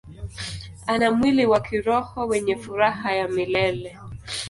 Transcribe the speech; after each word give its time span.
Ana 0.87 1.11
mwili 1.11 1.45
wa 1.45 1.61
kiroho 1.61 2.27
wenye 2.27 2.55
furaha 2.55 3.13
ya 3.13 3.27
milele. 3.27 3.97